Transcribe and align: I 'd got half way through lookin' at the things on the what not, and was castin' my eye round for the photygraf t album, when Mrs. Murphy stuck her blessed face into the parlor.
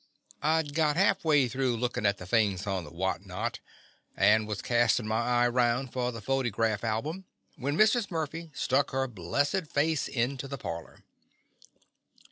I 0.41 0.63
'd 0.63 0.73
got 0.73 0.97
half 0.97 1.23
way 1.23 1.47
through 1.47 1.77
lookin' 1.77 2.07
at 2.07 2.17
the 2.17 2.25
things 2.25 2.65
on 2.65 2.85
the 2.85 2.89
what 2.89 3.23
not, 3.23 3.59
and 4.17 4.47
was 4.47 4.63
castin' 4.63 5.07
my 5.07 5.19
eye 5.21 5.47
round 5.47 5.93
for 5.93 6.11
the 6.11 6.23
photygraf 6.23 6.81
t 6.81 6.87
album, 6.87 7.25
when 7.55 7.77
Mrs. 7.77 8.09
Murphy 8.09 8.49
stuck 8.55 8.89
her 8.89 9.05
blessed 9.07 9.67
face 9.67 10.07
into 10.07 10.47
the 10.47 10.57
parlor. 10.57 11.03